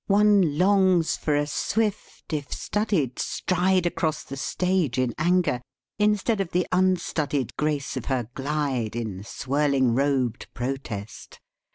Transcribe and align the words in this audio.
One 0.07 0.57
longs 0.57 1.15
for 1.15 1.35
a 1.35 1.45
swift 1.45 2.33
if 2.33 2.51
studied 2.51 3.19
stride 3.19 3.85
across 3.85 4.23
the 4.23 4.35
stage 4.35 4.97
in 4.97 5.13
anger, 5.19 5.61
instead 5.99 6.41
of 6.41 6.49
the 6.49 6.65
unstudied 6.71 7.55
grace 7.55 7.95
of 7.95 8.05
her 8.05 8.27
glide 8.33 8.95
in 8.95 9.23
swirling 9.23 9.93
robed 9.93 10.47
protest. 10.55 11.39